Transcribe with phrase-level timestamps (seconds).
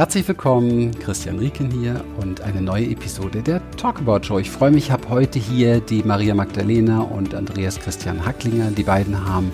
[0.00, 4.38] Herzlich willkommen, Christian Rieken hier und eine neue Episode der Talkabout Show.
[4.38, 8.70] Ich freue mich, ich habe heute hier die Maria Magdalena und Andreas Christian Hacklinger.
[8.70, 9.52] Die beiden haben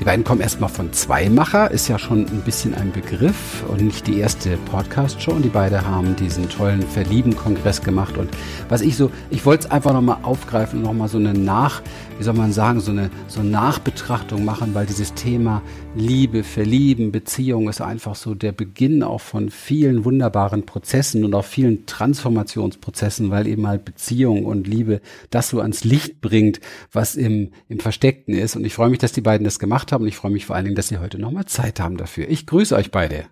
[0.00, 4.06] die beiden kommen erstmal von Zweimacher, ist ja schon ein bisschen ein Begriff und nicht
[4.06, 5.32] die erste Podcast-Show.
[5.32, 8.16] Und die beiden haben diesen tollen Verlieben-Kongress gemacht.
[8.16, 8.30] Und
[8.68, 11.82] was ich so, ich wollte es einfach nochmal aufgreifen und nochmal so eine Nach,
[12.16, 15.62] wie soll man sagen, so eine, so eine Nachbetrachtung machen, weil dieses Thema
[15.98, 21.44] Liebe, Verlieben, Beziehung ist einfach so der Beginn auch von vielen wunderbaren Prozessen und auch
[21.44, 26.60] vielen Transformationsprozessen, weil eben halt Beziehung und Liebe das so ans Licht bringt,
[26.92, 28.54] was im, im Versteckten ist.
[28.54, 30.54] Und ich freue mich, dass die beiden das gemacht haben und ich freue mich vor
[30.54, 32.28] allen Dingen, dass Sie heute nochmal Zeit haben dafür.
[32.28, 33.24] Ich grüße euch beide.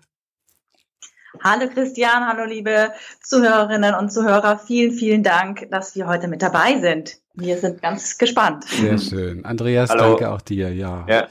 [1.41, 2.91] Hallo Christian, hallo liebe
[3.23, 4.59] Zuhörerinnen und Zuhörer.
[4.59, 7.17] Vielen, vielen Dank, dass wir heute mit dabei sind.
[7.33, 8.65] Wir sind ganz gespannt.
[8.65, 9.45] Sehr schön.
[9.45, 10.15] Andreas, hallo.
[10.15, 10.73] danke auch dir.
[10.73, 11.05] Ja.
[11.07, 11.27] ja.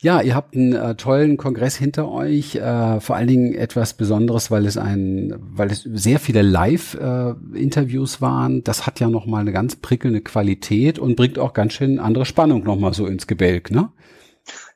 [0.00, 4.50] Ja, ihr habt einen äh, tollen Kongress hinter euch, äh, vor allen Dingen etwas Besonderes,
[4.50, 8.62] weil es ein, weil es sehr viele Live-Interviews äh, waren.
[8.64, 12.62] Das hat ja nochmal eine ganz prickelnde Qualität und bringt auch ganz schön andere Spannung
[12.64, 13.90] nochmal so ins Gebälk, ne?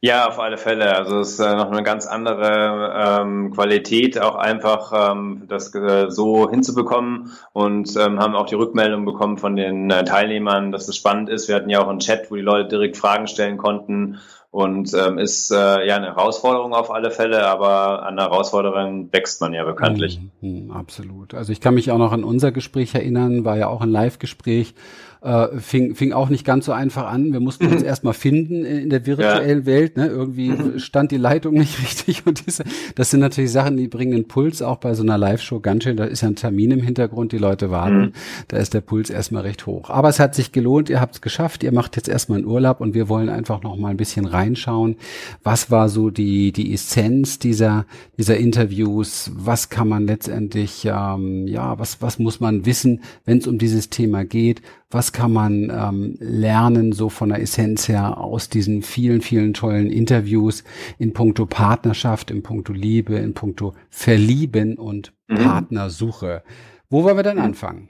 [0.02, 0.96] Ja, auf alle Fälle.
[0.96, 6.10] Also es ist äh, noch eine ganz andere ähm, Qualität, auch einfach ähm, das äh,
[6.10, 10.96] so hinzubekommen und ähm, haben auch die Rückmeldung bekommen von den äh, Teilnehmern, dass es
[10.96, 11.48] spannend ist.
[11.48, 14.18] Wir hatten ja auch einen Chat, wo die Leute direkt Fragen stellen konnten
[14.50, 19.52] und ähm, ist äh, ja eine Herausforderung auf alle Fälle, aber an Herausforderungen wächst man
[19.52, 20.20] ja bekanntlich.
[20.40, 21.34] Mhm, absolut.
[21.34, 24.74] Also ich kann mich auch noch an unser Gespräch erinnern, war ja auch ein Live-Gespräch
[25.22, 27.32] äh, fing, fing auch nicht ganz so einfach an.
[27.32, 29.66] Wir mussten uns erstmal finden in der virtuellen ja.
[29.66, 29.96] Welt.
[29.96, 30.06] Ne?
[30.06, 34.28] Irgendwie stand die Leitung nicht richtig und diese, das sind natürlich Sachen, die bringen den
[34.28, 35.96] Puls auch bei so einer Live-Show ganz schön.
[35.96, 38.00] Da ist ja ein Termin im Hintergrund, die Leute warten.
[38.00, 38.12] Mhm.
[38.48, 39.90] Da ist der Puls erstmal recht hoch.
[39.90, 42.80] Aber es hat sich gelohnt, ihr habt es geschafft, ihr macht jetzt erstmal einen Urlaub
[42.80, 44.96] und wir wollen einfach noch mal ein bisschen reinschauen.
[45.42, 47.84] Was war so die, die Essenz dieser,
[48.16, 49.30] dieser Interviews?
[49.34, 53.90] Was kann man letztendlich, ähm, ja, was, was muss man wissen, wenn es um dieses
[53.90, 54.62] Thema geht?
[54.90, 59.90] Was kann man ähm, lernen, so von der Essenz her, aus diesen vielen, vielen tollen
[59.90, 60.64] Interviews
[60.98, 65.36] in puncto Partnerschaft, in puncto Liebe, in puncto Verlieben und mhm.
[65.36, 66.42] Partnersuche.
[66.88, 67.88] Wo wollen wir dann anfangen?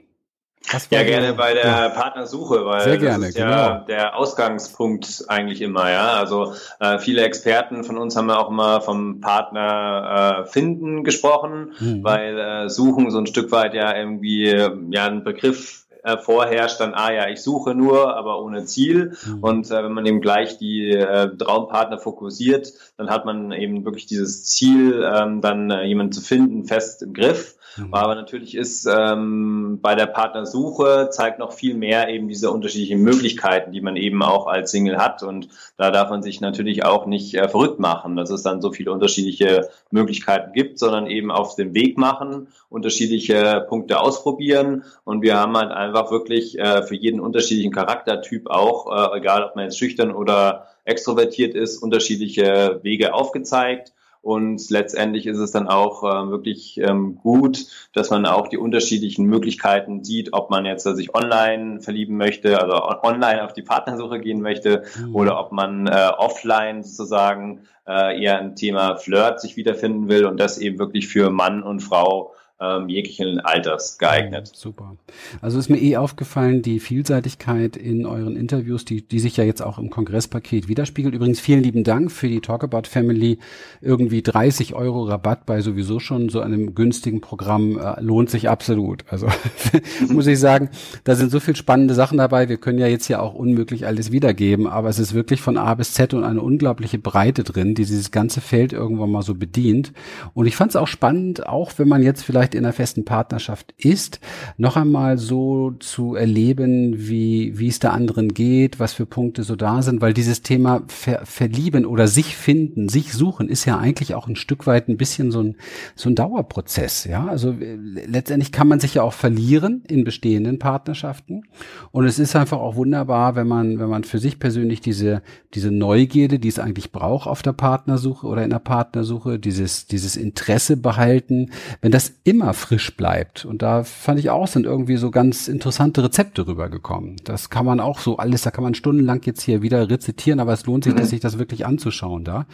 [0.91, 1.89] Ja, gerne bei der ja.
[1.89, 3.85] Partnersuche, weil Sehr gerne, das ist ja genau.
[3.87, 6.13] der Ausgangspunkt eigentlich immer, ja.
[6.13, 11.73] Also äh, viele Experten von uns haben ja auch immer vom Partner äh, finden gesprochen,
[11.79, 12.03] mhm.
[12.03, 14.55] weil äh, Suchen so ein Stück weit ja irgendwie
[14.91, 19.13] ja ein Begriff äh, vorherrscht, dann, ah ja, ich suche nur, aber ohne Ziel.
[19.25, 19.39] Mhm.
[19.41, 24.05] Und äh, wenn man eben gleich die äh, Traumpartner fokussiert, dann hat man eben wirklich
[24.05, 27.55] dieses Ziel, ähm, dann äh, jemanden zu finden, fest im Griff.
[27.77, 27.93] Mhm.
[27.93, 33.71] Aber natürlich ist ähm, bei der Partnersuche zeigt noch viel mehr eben diese unterschiedlichen Möglichkeiten,
[33.71, 35.23] die man eben auch als Single hat.
[35.23, 38.71] Und da darf man sich natürlich auch nicht äh, verrückt machen, dass es dann so
[38.71, 44.83] viele unterschiedliche Möglichkeiten gibt, sondern eben auf den Weg machen, unterschiedliche Punkte ausprobieren.
[45.03, 49.55] Und wir haben halt einfach wirklich äh, für jeden unterschiedlichen Charaktertyp auch, äh, egal ob
[49.55, 53.93] man jetzt schüchtern oder extrovertiert ist, unterschiedliche Wege aufgezeigt.
[54.21, 59.25] Und letztendlich ist es dann auch äh, wirklich ähm, gut, dass man auch die unterschiedlichen
[59.25, 64.19] Möglichkeiten sieht, ob man jetzt äh, sich online verlieben möchte, also online auf die Partnersuche
[64.19, 65.15] gehen möchte, mhm.
[65.15, 70.39] oder ob man äh, offline sozusagen äh, eher ein Thema Flirt sich wiederfinden will und
[70.39, 74.51] das eben wirklich für Mann und Frau ähm, jeglichen Alters geeignet.
[74.53, 74.95] Super.
[75.41, 79.61] Also ist mir eh aufgefallen, die Vielseitigkeit in euren Interviews, die, die sich ja jetzt
[79.61, 81.15] auch im Kongresspaket widerspiegelt.
[81.15, 83.39] Übrigens vielen lieben Dank für die Talkabout Family.
[83.81, 89.05] Irgendwie 30 Euro Rabatt bei sowieso schon so einem günstigen Programm äh, lohnt sich absolut.
[89.09, 89.27] Also
[90.09, 90.69] muss ich sagen,
[91.03, 92.47] da sind so viel spannende Sachen dabei.
[92.47, 95.73] Wir können ja jetzt ja auch unmöglich alles wiedergeben, aber es ist wirklich von A
[95.73, 99.93] bis Z und eine unglaubliche Breite drin, die dieses ganze Feld irgendwann mal so bedient.
[100.33, 103.05] Und ich fand es auch spannend, auch wenn man jetzt vielleicht vielleicht in einer festen
[103.05, 104.19] Partnerschaft ist,
[104.57, 109.55] noch einmal so zu erleben, wie, wie es der anderen geht, was für Punkte so
[109.55, 114.15] da sind, weil dieses Thema Ver Verlieben oder sich finden, sich suchen, ist ja eigentlich
[114.15, 115.55] auch ein Stück weit ein bisschen so ein,
[115.95, 117.27] so ein Dauerprozess, ja.
[117.27, 121.43] Also äh, letztendlich kann man sich ja auch verlieren in bestehenden Partnerschaften.
[121.91, 125.21] Und es ist einfach auch wunderbar, wenn man, wenn man für sich persönlich diese,
[125.53, 130.15] diese Neugierde, die es eigentlich braucht auf der Partnersuche oder in der Partnersuche, dieses, dieses
[130.15, 133.45] Interesse behalten, wenn das immer immer frisch bleibt.
[133.45, 137.17] Und da fand ich auch, sind irgendwie so ganz interessante Rezepte rübergekommen.
[137.23, 140.53] Das kann man auch so alles, da kann man stundenlang jetzt hier wieder rezitieren, aber
[140.53, 141.03] es lohnt sich, mhm.
[141.03, 142.45] sich das wirklich anzuschauen da.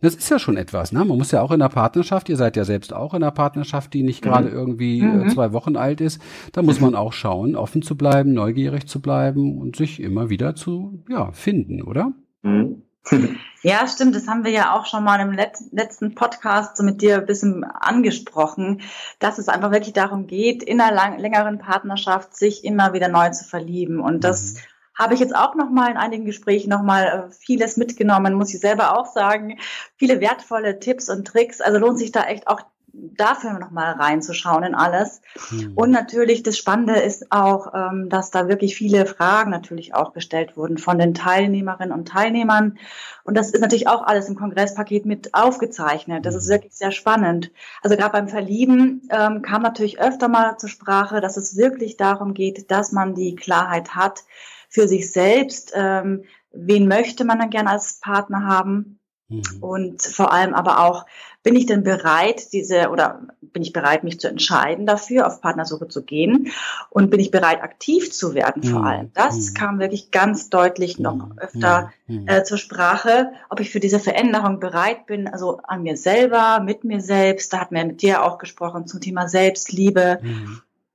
[0.00, 1.04] Das ist ja schon etwas, ne?
[1.04, 3.94] Man muss ja auch in der Partnerschaft, ihr seid ja selbst auch in einer Partnerschaft,
[3.94, 4.28] die nicht mhm.
[4.28, 5.28] gerade irgendwie äh, mhm.
[5.30, 6.20] zwei Wochen alt ist.
[6.50, 10.56] Da muss man auch schauen, offen zu bleiben, neugierig zu bleiben und sich immer wieder
[10.56, 12.12] zu, ja, finden, oder?
[12.42, 12.82] Mhm.
[13.64, 14.16] Ja, stimmt.
[14.16, 17.62] Das haben wir ja auch schon mal im letzten Podcast so mit dir ein bisschen
[17.62, 18.82] angesprochen,
[19.20, 23.30] dass es einfach wirklich darum geht, in einer lang, längeren Partnerschaft sich immer wieder neu
[23.30, 24.00] zu verlieben.
[24.00, 24.58] Und das mhm.
[24.98, 28.52] habe ich jetzt auch noch mal in einigen Gesprächen noch mal äh, vieles mitgenommen, muss
[28.52, 29.60] ich selber auch sagen.
[29.96, 31.60] Viele wertvolle Tipps und Tricks.
[31.60, 32.62] Also lohnt sich da echt auch
[32.92, 35.22] dafür nochmal reinzuschauen in alles.
[35.50, 35.72] Mhm.
[35.74, 40.56] Und natürlich das Spannende ist auch, ähm, dass da wirklich viele Fragen natürlich auch gestellt
[40.56, 42.78] wurden von den Teilnehmerinnen und Teilnehmern.
[43.24, 46.26] Und das ist natürlich auch alles im Kongresspaket mit aufgezeichnet.
[46.26, 46.50] Das ist hm.
[46.50, 47.50] wirklich sehr spannend.
[47.82, 52.34] Also gerade beim Verlieben ähm, kam natürlich öfter mal zur Sprache, dass es wirklich darum
[52.34, 54.24] geht, dass man die Klarheit hat
[54.68, 55.72] für sich selbst.
[55.74, 58.98] Ähm, wen möchte man dann gern als Partner haben?
[59.32, 59.62] Mhm.
[59.62, 61.06] Und vor allem aber auch,
[61.42, 65.88] bin ich denn bereit, diese oder bin ich bereit, mich zu entscheiden dafür, auf Partnersuche
[65.88, 66.52] zu gehen?
[66.88, 68.86] Und bin ich bereit, aktiv zu werden vor mhm.
[68.86, 69.10] allem?
[69.14, 69.54] Das mhm.
[69.54, 71.92] kam wirklich ganz deutlich noch öfter
[72.26, 76.84] äh, zur Sprache, ob ich für diese Veränderung bereit bin, also an mir selber, mit
[76.84, 77.52] mir selbst.
[77.52, 80.20] Da hat mir mit dir auch gesprochen zum Thema Selbstliebe.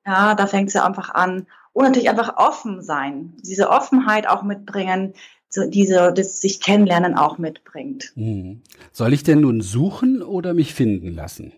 [0.06, 1.48] Ja, da fängt es ja einfach an.
[1.74, 5.13] Und natürlich einfach offen sein, diese Offenheit auch mitbringen,
[5.50, 8.12] so diese, das sich kennenlernen auch mitbringt.
[8.16, 8.62] Mhm.
[8.92, 11.54] Soll ich denn nun suchen oder mich finden lassen?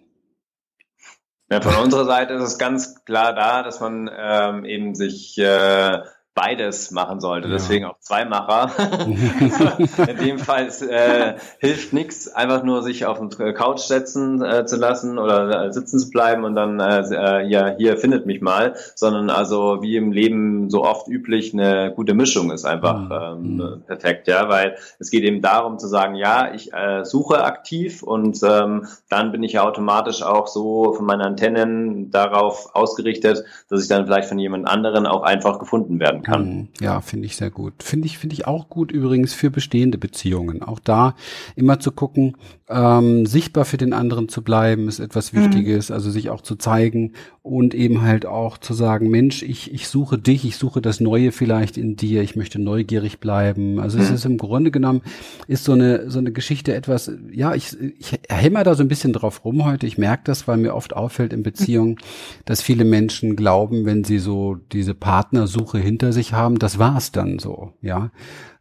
[1.52, 6.00] Ja, von unserer Seite ist es ganz klar da, dass man ähm, eben sich äh,
[6.40, 7.48] beides machen sollte.
[7.48, 7.54] Ja.
[7.54, 8.72] Deswegen auch Zweimacher.
[10.08, 14.78] in dem Fall äh, hilft nichts, einfach nur sich auf den Couch setzen äh, zu
[14.78, 18.76] lassen oder äh, sitzen zu bleiben und dann äh, äh, ja hier findet mich mal,
[18.96, 23.12] sondern also wie im Leben so oft üblich eine gute Mischung ist einfach mhm.
[23.12, 23.84] ähm, mhm.
[23.86, 28.40] perfekt, ja, weil es geht eben darum zu sagen, ja, ich äh, suche aktiv und
[28.44, 33.90] ähm, dann bin ich ja automatisch auch so von meinen Antennen darauf ausgerichtet, dass ich
[33.90, 36.50] dann vielleicht von jemand anderen auch einfach gefunden werden kann kann.
[36.50, 36.68] Mhm.
[36.82, 37.74] Ja, finde ich sehr gut.
[37.84, 40.64] Finde ich, finde ich auch gut übrigens für bestehende Beziehungen.
[40.64, 41.16] Auch da
[41.56, 42.36] immer zu gucken,
[42.70, 45.40] ähm, sichtbar für den anderen zu bleiben, ist etwas mhm.
[45.40, 45.96] Wichtiges, mhm.
[45.96, 50.20] also sich auch zu zeigen und eben halt auch zu sagen, Mensch, ich, ich suche
[50.20, 53.80] dich, ich suche das Neue vielleicht in dir, ich möchte neugierig bleiben.
[53.80, 54.04] Also mhm.
[54.04, 55.02] es ist im Grunde genommen,
[55.48, 59.14] ist so eine, so eine Geschichte etwas, ja, ich, ich hämmer da so ein bisschen
[59.14, 59.88] drauf rum heute.
[59.88, 61.98] Ich merke das, weil mir oft auffällt in Beziehungen,
[62.46, 67.40] dass viele Menschen glauben, wenn sie so diese Partnersuche hinter sich haben, das war's dann
[67.40, 68.12] so, ja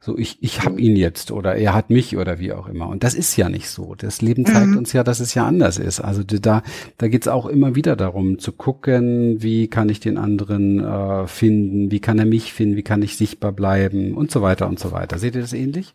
[0.01, 2.89] so ich, ich hab ihn jetzt oder er hat mich oder wie auch immer.
[2.89, 3.95] Und das ist ja nicht so.
[3.97, 4.79] Das Leben zeigt mhm.
[4.79, 6.01] uns ja, dass es ja anders ist.
[6.01, 6.63] Also da,
[6.99, 11.91] da geht's auch immer wieder darum zu gucken, wie kann ich den anderen äh, finden,
[11.91, 14.93] wie kann er mich finden, wie kann ich sichtbar bleiben und so weiter und so
[14.93, 15.19] weiter.
[15.19, 15.95] Seht ihr das ähnlich?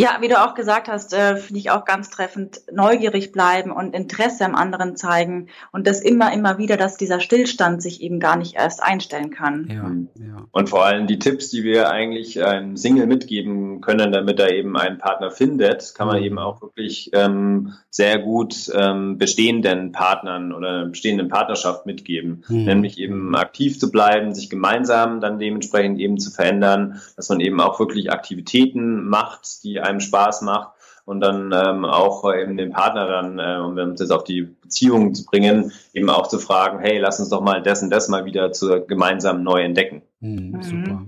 [0.00, 3.96] Ja, wie du auch gesagt hast, äh, finde ich auch ganz treffend, neugierig bleiben und
[3.96, 8.36] Interesse am anderen zeigen und das immer, immer wieder, dass dieser Stillstand sich eben gar
[8.36, 9.66] nicht erst einstellen kann.
[9.68, 10.08] Ja, mhm.
[10.14, 10.46] ja.
[10.52, 14.76] Und vor allem die Tipps, die wir eigentlich einem Single mitgeben können, damit er eben
[14.76, 16.26] einen Partner findet, kann man mhm.
[16.26, 22.44] eben auch wirklich ähm, sehr gut ähm, bestehenden Partnern oder bestehenden Partnerschaft mitgeben.
[22.46, 22.64] Mhm.
[22.66, 27.60] Nämlich eben aktiv zu bleiben, sich gemeinsam dann dementsprechend eben zu verändern, dass man eben
[27.60, 30.70] auch wirklich Aktivitäten macht, die einem Spaß macht
[31.04, 35.14] und dann ähm, auch eben den Partner dann, äh, um uns jetzt auf die Beziehung
[35.14, 38.24] zu bringen, eben auch zu fragen, hey, lass uns doch mal das und das mal
[38.24, 40.02] wieder zu gemeinsam neu entdecken.
[40.20, 40.62] Mhm, mhm.
[40.62, 41.02] super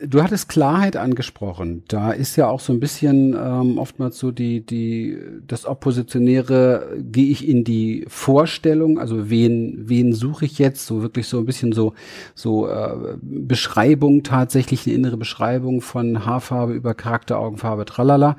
[0.00, 1.82] du hattest Klarheit angesprochen.
[1.88, 7.30] Da ist ja auch so ein bisschen ähm, oftmals so die, die, das Oppositionäre, gehe
[7.30, 10.86] ich in die Vorstellung, also wen, wen suche ich jetzt?
[10.86, 11.94] So wirklich so ein bisschen so,
[12.34, 18.36] so äh, Beschreibung, tatsächlich eine innere Beschreibung von Haarfarbe über Charakter, Augenfarbe, tralala.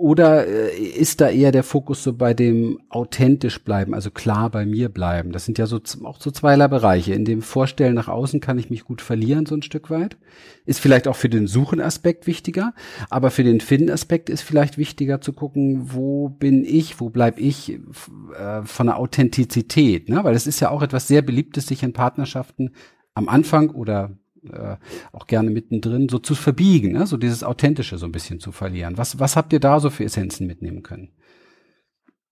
[0.00, 4.64] Oder äh, ist da eher der Fokus so bei dem authentisch bleiben, also klar bei
[4.64, 5.30] mir bleiben?
[5.30, 7.12] Das sind ja so auch so zweierlei Bereiche.
[7.12, 10.16] In dem Vorstellen nach außen kann ich mich gut verlieren, so ein Stück weit.
[10.64, 12.72] Ist vielleicht auch für den Suchenaspekt wichtiger,
[13.10, 17.78] aber für den Finden-Aspekt ist vielleicht wichtiger zu gucken, wo bin ich, wo bleib ich
[18.38, 20.24] äh, von der Authentizität, ne?
[20.24, 22.70] Weil es ist ja auch etwas sehr Beliebtes, sich in Partnerschaften
[23.12, 24.16] am Anfang oder
[24.52, 24.76] äh,
[25.12, 27.06] auch gerne mittendrin, so zu verbiegen, ne?
[27.06, 28.96] so dieses Authentische so ein bisschen zu verlieren.
[28.98, 31.10] Was, was habt ihr da so für Essenzen mitnehmen können?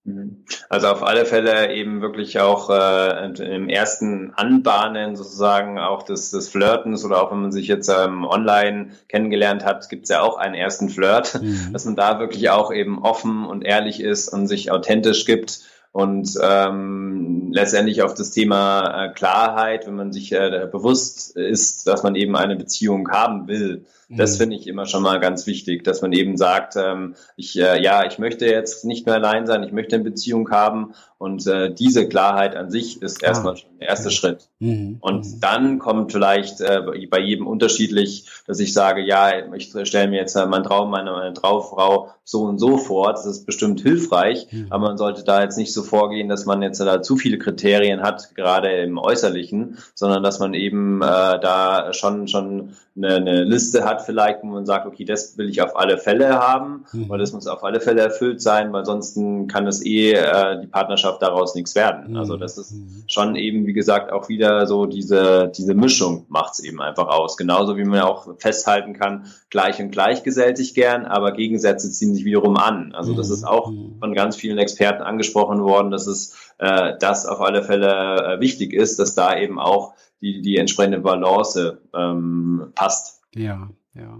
[0.08, 0.44] Mhm.
[0.68, 6.48] Also auf alle Fälle eben wirklich auch äh, im ersten Anbahnen sozusagen auch des, des
[6.48, 10.36] Flirtens oder auch wenn man sich jetzt ähm, online kennengelernt hat, gibt es ja auch
[10.36, 11.72] einen ersten Flirt, mhm.
[11.72, 15.60] dass man da wirklich auch eben offen und ehrlich ist und sich authentisch gibt
[15.92, 22.02] und ähm, letztendlich auf das Thema äh, Klarheit, wenn man sich äh, bewusst ist, dass
[22.02, 23.86] man eben eine Beziehung haben will.
[24.10, 24.38] Das mhm.
[24.38, 28.06] finde ich immer schon mal ganz wichtig, dass man eben sagt, ähm, ich äh, ja,
[28.06, 32.08] ich möchte jetzt nicht mehr allein sein, ich möchte eine Beziehung haben Und äh, diese
[32.08, 34.48] Klarheit an sich ist ah, erstmal schon der erste Schritt.
[34.60, 34.98] Mhm.
[35.00, 35.40] Und mhm.
[35.40, 40.36] dann kommt vielleicht äh, bei jedem unterschiedlich, dass ich sage, ja, ich stelle mir jetzt
[40.36, 43.10] äh, meinen Traum, meine, meine Trauffrau so und so vor.
[43.10, 44.66] Das ist bestimmt hilfreich, mhm.
[44.70, 48.02] aber man sollte da jetzt nicht so vorgehen, dass man jetzt da zu viele Kriterien
[48.02, 53.84] hat, gerade im Äußerlichen, sondern dass man eben äh, da schon schon eine, eine Liste
[53.84, 57.08] hat vielleicht, wo man sagt, okay, das will ich auf alle Fälle haben, mhm.
[57.08, 60.66] weil das muss auf alle Fälle erfüllt sein, weil sonst kann es eh äh, die
[60.66, 62.16] Partnerschaft daraus nichts werden.
[62.16, 62.40] Also mhm.
[62.40, 63.04] das ist mhm.
[63.08, 67.36] schon eben, wie gesagt, auch wieder so diese, diese Mischung macht es eben einfach aus.
[67.36, 72.14] Genauso wie man auch festhalten kann, gleich und gleich gesellt sich gern, aber Gegensätze ziehen
[72.14, 72.92] sich wiederum an.
[72.94, 77.40] Also das ist auch von ganz vielen Experten angesprochen worden, dass es äh, das auf
[77.40, 83.22] alle Fälle äh, wichtig ist, dass da eben auch die, die entsprechende Balance ähm, passt.
[83.34, 84.18] Ja, ja.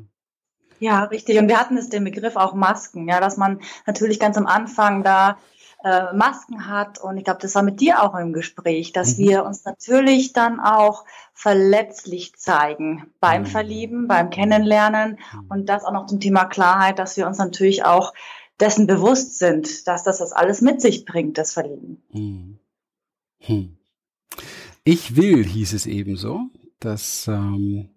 [0.80, 1.38] Ja, richtig.
[1.38, 5.02] Und wir hatten es den Begriff auch Masken, ja, dass man natürlich ganz am Anfang
[5.02, 5.38] da
[5.84, 6.98] äh, Masken hat.
[6.98, 9.22] Und ich glaube, das war mit dir auch im Gespräch, dass mhm.
[9.22, 13.46] wir uns natürlich dann auch verletzlich zeigen beim mhm.
[13.46, 15.46] Verlieben, beim Kennenlernen mhm.
[15.48, 18.12] und das auch noch zum Thema Klarheit, dass wir uns natürlich auch
[18.60, 22.02] dessen bewusst sind, dass das das alles mit sich bringt, das Verlieben.
[22.12, 22.58] Mhm.
[23.40, 23.78] Hm.
[24.82, 26.40] Ich will, hieß es ebenso.
[26.80, 27.90] dass ähm,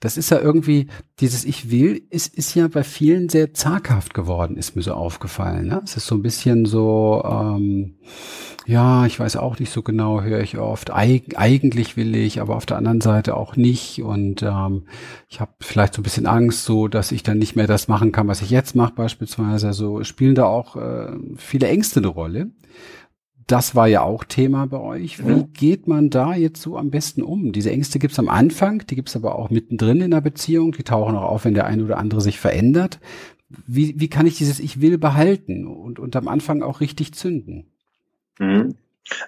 [0.00, 0.88] das ist ja irgendwie,
[1.20, 5.68] dieses Ich will, ist, ist ja bei vielen sehr zaghaft geworden, ist mir so aufgefallen.
[5.68, 5.80] Ne?
[5.84, 7.96] Es ist so ein bisschen so, ähm,
[8.66, 10.92] ja, ich weiß auch nicht so genau, höre ich oft.
[10.92, 14.02] Eig eigentlich will ich, aber auf der anderen Seite auch nicht.
[14.02, 14.86] Und ähm,
[15.28, 18.12] ich habe vielleicht so ein bisschen Angst, so dass ich dann nicht mehr das machen
[18.12, 19.68] kann, was ich jetzt mache, beispielsweise.
[19.68, 22.50] Also spielen da auch äh, viele Ängste eine Rolle
[23.46, 25.24] das war ja auch Thema bei euch.
[25.24, 27.52] Wie geht man da jetzt so am besten um?
[27.52, 31.16] Diese Ängste gibt's am Anfang, die gibt's aber auch mittendrin in der Beziehung, die tauchen
[31.16, 32.98] auch auf, wenn der eine oder andere sich verändert.
[33.48, 37.66] Wie, wie kann ich dieses Ich will behalten und, und am Anfang auch richtig zünden?
[38.38, 38.74] Mhm.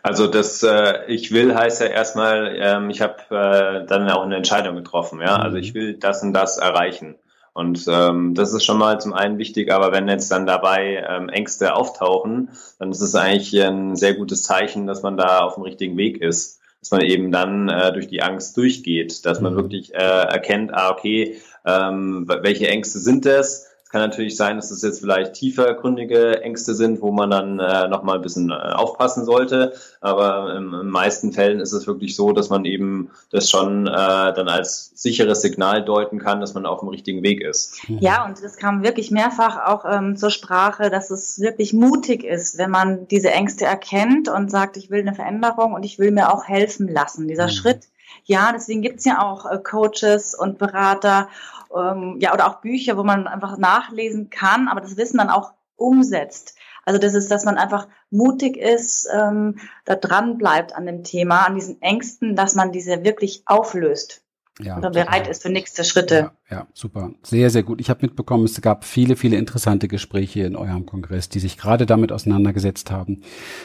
[0.02, 4.36] Also das äh, Ich will heißt ja erstmal, ähm, ich habe äh, dann auch eine
[4.36, 5.20] Entscheidung getroffen.
[5.20, 5.62] Ja, also mhm.
[5.62, 7.14] ich will das und das erreichen.
[7.58, 11.28] Und ähm, das ist schon mal zum einen wichtig, aber wenn jetzt dann dabei ähm,
[11.28, 15.64] Ängste auftauchen, dann ist es eigentlich ein sehr gutes Zeichen, dass man da auf dem
[15.64, 16.60] richtigen Weg ist.
[16.78, 19.56] Dass man eben dann äh, durch die Angst durchgeht, dass man mhm.
[19.56, 23.66] wirklich äh, erkennt, ah, okay, ähm, welche Ängste sind das?
[23.88, 27.88] Es kann natürlich sein, dass es jetzt vielleicht tiefergründige Ängste sind, wo man dann äh,
[27.88, 29.72] nochmal ein bisschen äh, aufpassen sollte.
[30.02, 33.90] Aber im, in meisten Fällen ist es wirklich so, dass man eben das schon äh,
[33.90, 37.88] dann als sicheres Signal deuten kann, dass man auf dem richtigen Weg ist.
[37.88, 37.96] Mhm.
[38.00, 42.58] Ja, und das kam wirklich mehrfach auch ähm, zur Sprache, dass es wirklich mutig ist,
[42.58, 46.30] wenn man diese Ängste erkennt und sagt, ich will eine Veränderung und ich will mir
[46.34, 47.26] auch helfen lassen.
[47.26, 47.52] Dieser mhm.
[47.52, 47.88] Schritt,
[48.24, 51.28] ja, deswegen gibt's ja auch äh, Coaches und Berater
[51.74, 55.52] ähm, ja, oder auch Bücher, wo man einfach nachlesen kann, aber das Wissen dann auch
[55.76, 56.56] umsetzt.
[56.84, 61.46] Also das ist, dass man einfach mutig ist, ähm, da dran bleibt an dem Thema,
[61.46, 64.22] an diesen Ängsten, dass man diese wirklich auflöst
[64.60, 66.14] ja, oder bereit ist für nächste Schritte.
[66.14, 67.12] Ja, ja, super.
[67.22, 67.80] Sehr, sehr gut.
[67.80, 71.86] Ich habe mitbekommen, es gab viele, viele interessante Gespräche in eurem Kongress, die sich gerade
[71.86, 73.20] damit auseinandergesetzt haben,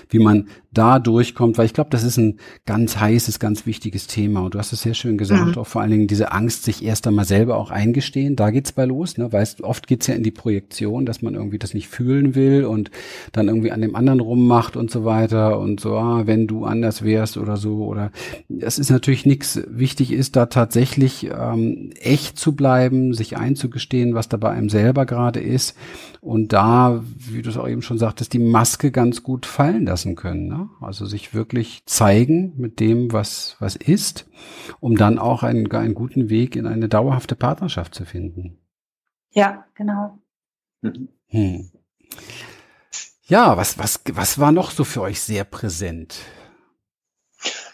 [0.10, 4.42] wie man da durchkommt, weil ich glaube, das ist ein ganz heißes, ganz wichtiges Thema.
[4.42, 5.58] Und du hast es sehr schön gesagt, mhm.
[5.62, 8.86] auch vor allen Dingen diese Angst, sich erst einmal selber auch eingestehen, da geht's bei
[8.86, 9.32] los, ne?
[9.32, 12.92] Weißt, oft geht's ja in die Projektion, dass man irgendwie das nicht fühlen will und
[13.32, 17.04] dann irgendwie an dem anderen rummacht und so weiter und so, ah, wenn du anders
[17.04, 17.86] wärst oder so.
[17.86, 18.12] Oder
[18.50, 19.62] das ist natürlich nichts.
[19.68, 20.83] Wichtig ist da tatsächlich
[21.24, 25.78] ähm, echt zu bleiben bleiben, sich einzugestehen, was da bei einem selber gerade ist
[26.22, 30.16] und da, wie du es auch eben schon sagtest, die Maske ganz gut fallen lassen
[30.16, 30.48] können.
[30.48, 30.70] Ne?
[30.82, 34.30] Also sich wirklich zeigen mit dem, was, was ist,
[34.80, 38.58] um dann auch einen, einen guten Weg in eine dauerhafte Partnerschaft zu finden.
[39.32, 40.20] Ja, genau.
[41.28, 41.70] Hm.
[43.26, 46.20] Ja, was, was, was war noch so für euch sehr präsent?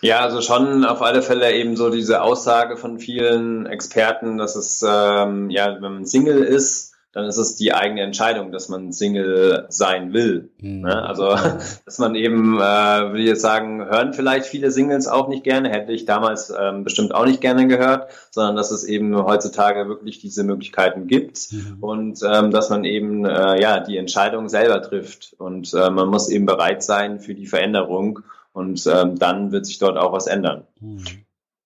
[0.01, 4.83] Ja, also schon auf alle Fälle eben so diese Aussage von vielen Experten, dass es,
[4.88, 9.65] ähm, ja, wenn man Single ist, dann ist es die eigene Entscheidung, dass man Single
[9.69, 10.51] sein will.
[10.59, 10.81] Mhm.
[10.81, 11.03] Ne?
[11.07, 11.35] Also,
[11.85, 15.69] dass man eben, äh, würde ich jetzt sagen, hören vielleicht viele Singles auch nicht gerne,
[15.69, 20.19] hätte ich damals ähm, bestimmt auch nicht gerne gehört, sondern dass es eben heutzutage wirklich
[20.19, 21.77] diese Möglichkeiten gibt mhm.
[21.81, 26.29] und ähm, dass man eben, äh, ja, die Entscheidung selber trifft und äh, man muss
[26.29, 28.19] eben bereit sein für die Veränderung
[28.53, 30.68] und ähm, dann wird sich dort auch was ändern.
[30.79, 31.06] Mhm.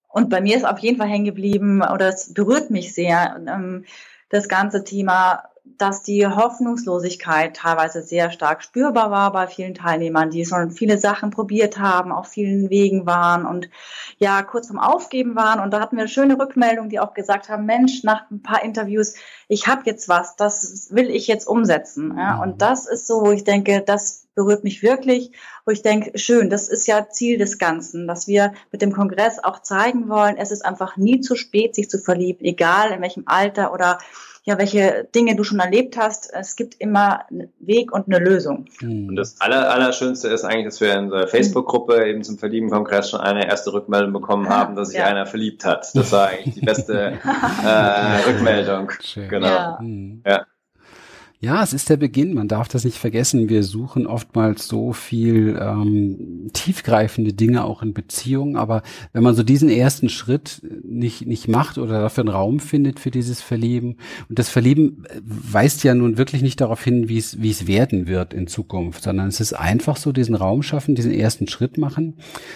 [0.07, 3.85] Und bei mir ist auf jeden Fall hängen geblieben, oder es berührt mich sehr, ähm,
[4.29, 5.43] das ganze Thema,
[5.77, 11.31] dass die Hoffnungslosigkeit teilweise sehr stark spürbar war bei vielen Teilnehmern, die schon viele Sachen
[11.31, 13.69] probiert haben, auf vielen Wegen waren und
[14.17, 15.59] ja kurz vom Aufgeben waren.
[15.59, 18.63] Und da hatten wir eine schöne Rückmeldung, die auch gesagt haben, Mensch, nach ein paar
[18.63, 19.15] Interviews,
[19.47, 22.17] ich habe jetzt was, das will ich jetzt umsetzen.
[22.17, 22.41] Ja?
[22.41, 25.31] Und das ist so, wo ich denke, das berührt mich wirklich,
[25.65, 29.43] wo ich denke, schön, das ist ja Ziel des Ganzen, dass wir mit dem Kongress
[29.43, 33.23] auch zeigen wollen, es ist einfach nie zu spät, sich zu verlieben, egal in welchem
[33.25, 33.99] Alter oder
[34.45, 36.29] ja, welche Dinge du schon erlebt hast.
[36.33, 38.65] Es gibt immer einen Weg und eine Lösung.
[38.79, 39.07] Hm.
[39.07, 43.21] Und das Aller, Allerschönste ist eigentlich, dass wir in unserer Facebook-Gruppe eben zum Verlieben-Kongress schon
[43.21, 45.05] eine erste Rückmeldung bekommen haben, dass sich ja.
[45.05, 45.89] einer verliebt hat.
[45.95, 47.19] Das war eigentlich die beste
[47.63, 48.91] äh, Rückmeldung.
[49.01, 49.29] Schön.
[49.29, 49.47] Genau.
[49.47, 49.79] Ja.
[50.25, 50.45] ja.
[51.43, 52.33] Ja, es ist der Beginn.
[52.33, 53.49] Man darf das nicht vergessen.
[53.49, 58.55] Wir suchen oftmals so viel ähm, tiefgreifende Dinge auch in Beziehungen.
[58.55, 58.81] Aber
[59.11, 63.11] wenn man so diesen ersten Schritt nicht nicht macht oder dafür einen Raum findet für
[63.11, 63.97] dieses Verlieben
[64.29, 68.07] und das Verlieben weist ja nun wirklich nicht darauf hin, wie es wie es werden
[68.07, 72.13] wird in Zukunft, sondern es ist einfach so diesen Raum schaffen, diesen ersten Schritt machen,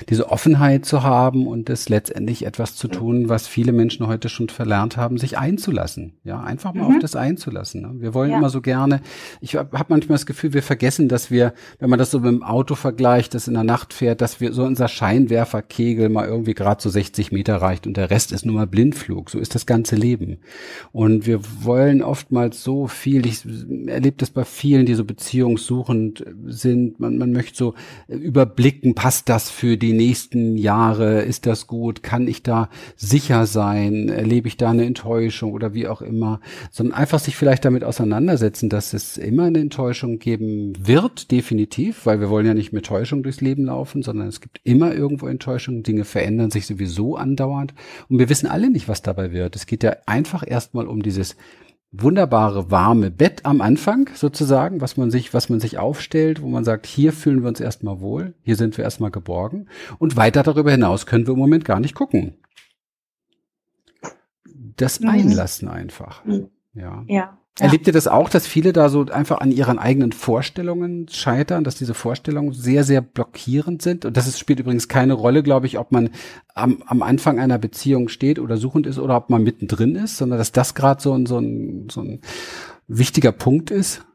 [0.07, 4.47] diese Offenheit zu haben und das letztendlich etwas zu tun, was viele Menschen heute schon
[4.47, 6.13] verlernt haben, sich einzulassen.
[6.23, 6.95] Ja, einfach mal mhm.
[6.95, 7.81] auf das einzulassen.
[7.81, 7.95] Ne?
[7.97, 8.37] Wir wollen ja.
[8.37, 9.01] immer so gerne gerne.
[9.41, 12.43] Ich habe manchmal das Gefühl, wir vergessen, dass wir, wenn man das so mit dem
[12.43, 16.81] Auto vergleicht, das in der Nacht fährt, dass wir so unser Scheinwerferkegel mal irgendwie gerade
[16.81, 19.29] so 60 Meter reicht und der Rest ist nur mal Blindflug.
[19.29, 20.37] So ist das ganze Leben.
[20.91, 23.45] Und wir wollen oftmals so viel, ich
[23.87, 26.99] erlebe das bei vielen, die so beziehungssuchend sind.
[26.99, 27.73] Man, man möchte so
[28.07, 31.21] überblicken, passt das für die nächsten Jahre?
[31.21, 32.03] Ist das gut?
[32.03, 34.09] Kann ich da sicher sein?
[34.09, 36.41] Erlebe ich da eine Enttäuschung oder wie auch immer?
[36.69, 42.05] Sondern einfach sich vielleicht damit auseinandersetzen, wissen, dass es immer eine Enttäuschung geben wird, definitiv,
[42.05, 45.27] weil wir wollen ja nicht mit Täuschung durchs Leben laufen, sondern es gibt immer irgendwo
[45.27, 45.83] Enttäuschungen.
[45.83, 47.73] Dinge verändern sich sowieso andauernd
[48.09, 49.55] und wir wissen alle nicht, was dabei wird.
[49.55, 51.35] Es geht ja einfach erstmal um dieses
[51.91, 56.65] wunderbare warme Bett am Anfang sozusagen, was man sich, was man sich aufstellt, wo man
[56.65, 60.71] sagt, hier fühlen wir uns erstmal wohl, hier sind wir erstmal geborgen und weiter darüber
[60.71, 62.35] hinaus können wir im Moment gar nicht gucken.
[64.75, 65.09] Das mhm.
[65.09, 66.25] Einlassen einfach.
[66.25, 66.49] Mhm.
[66.73, 67.03] Ja.
[67.59, 71.75] Erlebt ihr das auch, dass viele da so einfach an ihren eigenen Vorstellungen scheitern, dass
[71.75, 74.05] diese Vorstellungen sehr, sehr blockierend sind?
[74.05, 76.11] Und das ist, spielt übrigens keine Rolle, glaube ich, ob man
[76.53, 80.37] am, am Anfang einer Beziehung steht oder suchend ist oder ob man mittendrin ist, sondern
[80.37, 81.41] dass das gerade so so,
[81.89, 82.21] so ein
[82.87, 84.06] wichtiger Punkt ist.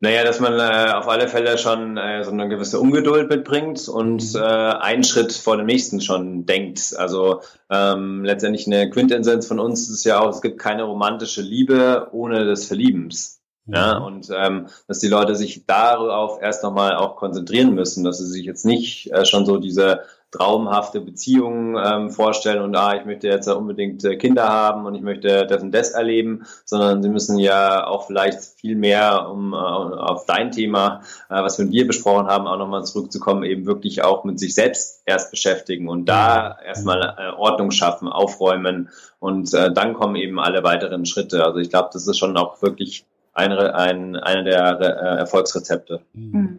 [0.00, 4.34] Naja, dass man äh, auf alle Fälle schon äh, so eine gewisse Ungeduld mitbringt und
[4.34, 4.40] mhm.
[4.40, 6.94] äh, einen Schritt vor dem nächsten schon denkt.
[6.96, 12.08] Also ähm, letztendlich eine Quintessenz von uns ist ja auch, es gibt keine romantische Liebe
[12.12, 13.40] ohne des Verliebens.
[13.66, 14.04] Ja, mhm.
[14.04, 18.44] und ähm, dass die Leute sich darauf erst nochmal auch konzentrieren müssen, dass sie sich
[18.44, 20.02] jetzt nicht äh, schon so diese
[20.34, 25.02] traumhafte Beziehungen ähm, vorstellen und ah, ich möchte jetzt unbedingt äh, Kinder haben und ich
[25.02, 29.56] möchte das und das erleben, sondern sie müssen ja auch vielleicht viel mehr, um äh,
[29.56, 34.02] auf dein Thema, äh, was wir mit dir besprochen haben, auch nochmal zurückzukommen, eben wirklich
[34.02, 39.72] auch mit sich selbst erst beschäftigen und da erstmal äh, Ordnung schaffen, aufräumen und äh,
[39.72, 41.44] dann kommen eben alle weiteren Schritte.
[41.44, 46.00] Also ich glaube, das ist schon auch wirklich eine, ein, eine der äh, Erfolgsrezepte.
[46.12, 46.58] Mhm.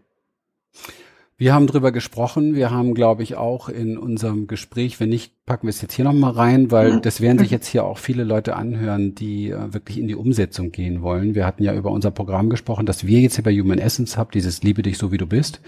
[1.38, 2.56] Wir haben drüber gesprochen.
[2.56, 6.06] Wir haben, glaube ich, auch in unserem Gespräch, wenn nicht, packen wir es jetzt hier
[6.06, 9.98] nochmal rein, weil das werden sich jetzt hier auch viele Leute anhören, die äh, wirklich
[9.98, 11.36] in die Umsetzung gehen wollen.
[11.36, 14.32] Wir hatten ja über unser Programm gesprochen, dass wir jetzt hier bei Human Essence haben,
[14.34, 15.60] dieses Liebe dich so wie du bist.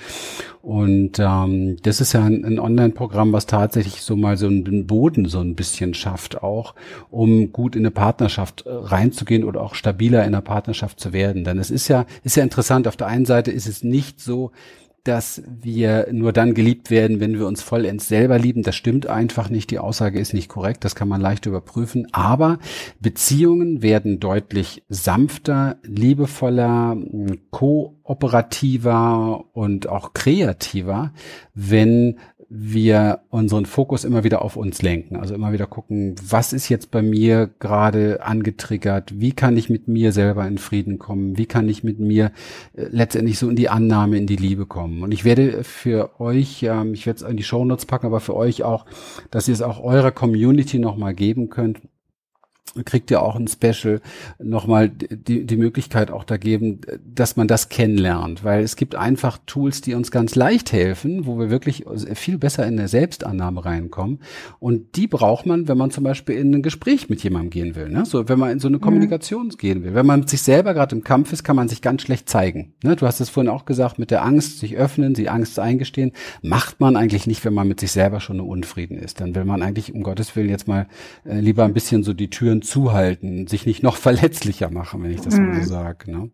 [0.62, 5.26] Und ähm, das ist ja ein, ein Online-Programm, was tatsächlich so mal so einen Boden
[5.26, 6.76] so ein bisschen schafft, auch
[7.12, 11.44] um gut in eine Partnerschaft äh, reinzugehen oder auch stabiler in einer Partnerschaft zu werden.
[11.44, 12.88] Denn es ist ja, ist ja interessant.
[12.88, 14.52] Auf der einen Seite ist es nicht so,
[15.08, 18.64] dass wir nur dann geliebt werden, wenn wir uns vollends selber lieben.
[18.64, 19.72] Das stimmt einfach nicht.
[19.72, 20.84] Die Aussage ist nicht korrekt.
[20.84, 22.08] Das kann man leicht überprüfen.
[22.12, 22.60] Aber
[23.00, 26.98] Beziehungen werden deutlich sanfter, liebevoller,
[27.52, 31.14] kooperativer und auch kreativer,
[31.54, 35.18] wenn wir unseren Fokus immer wieder auf uns lenken.
[35.18, 39.20] Also immer wieder gucken, was ist jetzt bei mir gerade angetriggert?
[39.20, 41.38] Wie kann ich mit mir selber in Frieden kommen?
[41.38, 42.32] Wie kann ich mit mir
[42.76, 45.04] äh, letztendlich so in die Annahme, in die Liebe kommen?
[45.04, 48.36] Und ich werde für euch, ähm, ich werde es in die Shownotes packen, aber für
[48.36, 48.86] euch auch,
[49.30, 51.82] dass ihr es auch eurer Community nochmal geben könnt
[52.86, 54.02] kriegt ihr auch ein Special
[54.40, 59.38] nochmal die, die Möglichkeit auch da geben, dass man das kennenlernt, weil es gibt einfach
[59.46, 64.20] Tools, die uns ganz leicht helfen, wo wir wirklich viel besser in eine Selbstannahme reinkommen
[64.60, 67.90] und die braucht man, wenn man zum Beispiel in ein Gespräch mit jemandem gehen will,
[67.90, 68.06] ne?
[68.06, 68.80] so wenn man in so eine.
[68.88, 69.58] Kommunikation mhm.
[69.58, 69.94] gehen will.
[69.94, 72.74] Wenn man mit sich selber gerade im Kampf ist, kann man sich ganz schlecht zeigen.
[72.84, 72.96] Ne?
[72.96, 76.80] Du hast es vorhin auch gesagt, mit der Angst, sich öffnen, die Angst eingestehen, macht
[76.80, 79.20] man eigentlich nicht, wenn man mit sich selber schon unfrieden ist.
[79.20, 80.88] Dann will man eigentlich um Gottes Willen jetzt mal
[81.26, 85.12] äh, lieber ein bisschen so die Türen Türen zuhalten, sich nicht noch verletzlicher machen, wenn
[85.12, 85.48] ich das mhm.
[85.48, 86.12] mal so sage.
[86.12, 86.30] Ne?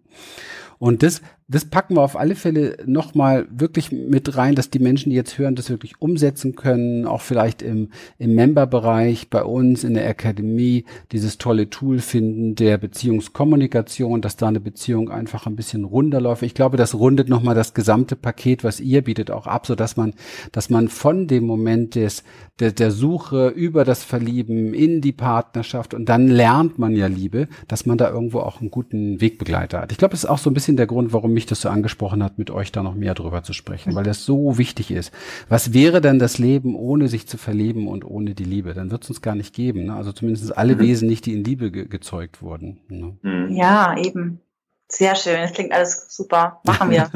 [0.79, 5.09] Und das, das packen wir auf alle Fälle nochmal wirklich mit rein, dass die Menschen,
[5.09, 9.93] die jetzt hören, das wirklich umsetzen können, auch vielleicht im, im Member-Bereich bei uns in
[9.93, 15.83] der Akademie dieses tolle Tool finden der Beziehungskommunikation, dass da eine Beziehung einfach ein bisschen
[15.83, 16.43] runder läuft.
[16.43, 19.97] Ich glaube, das rundet nochmal das gesamte Paket, was ihr bietet, auch ab, so dass
[19.97, 20.13] man,
[20.53, 22.23] dass man von dem Moment des,
[22.59, 27.47] der, der Suche über das Verlieben in die Partnerschaft und dann lernt man ja Liebe,
[27.67, 29.91] dass man da irgendwo auch einen guten Wegbegleiter hat.
[29.91, 32.23] Ich glaube, das ist auch so ein bisschen der Grund, warum mich das so angesprochen
[32.23, 35.11] hat, mit euch da noch mehr drüber zu sprechen, weil das so wichtig ist.
[35.49, 38.73] Was wäre denn das Leben ohne sich zu verlieben und ohne die Liebe?
[38.73, 39.85] Dann wird es uns gar nicht geben.
[39.85, 39.95] Ne?
[39.95, 40.79] Also zumindest alle mhm.
[40.79, 42.79] Wesen nicht, die in Liebe ge gezeugt wurden.
[42.87, 43.17] Ne?
[43.21, 43.55] Mhm.
[43.55, 44.39] Ja, eben.
[44.87, 46.61] Sehr schön, das klingt alles super.
[46.65, 47.09] Machen wir.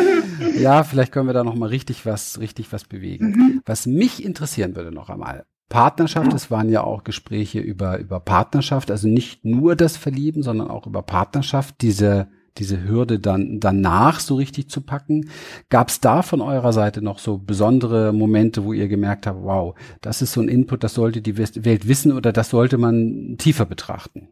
[0.60, 3.30] ja, vielleicht können wir da noch mal richtig was, richtig was bewegen.
[3.30, 3.62] Mhm.
[3.66, 5.44] Was mich interessieren würde noch einmal.
[5.68, 10.68] Partnerschaft, es waren ja auch Gespräche über, über Partnerschaft, also nicht nur das Verlieben, sondern
[10.68, 15.30] auch über Partnerschaft, diese, diese Hürde dann danach so richtig zu packen.
[15.68, 19.74] Gab es da von eurer Seite noch so besondere Momente, wo ihr gemerkt habt, wow,
[20.00, 23.64] das ist so ein Input, das sollte die Welt wissen oder das sollte man tiefer
[23.66, 24.28] betrachten?